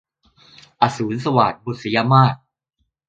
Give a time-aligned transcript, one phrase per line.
[0.81, 2.35] อสูรสวาท- บุษยมาส